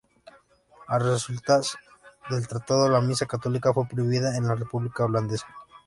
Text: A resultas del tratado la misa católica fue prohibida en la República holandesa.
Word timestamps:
A 0.87 0.97
resultas 0.97 1.77
del 2.31 2.47
tratado 2.47 2.89
la 2.89 3.01
misa 3.01 3.27
católica 3.27 3.71
fue 3.71 3.85
prohibida 3.87 4.35
en 4.35 4.47
la 4.47 4.55
República 4.55 5.05
holandesa. 5.05 5.45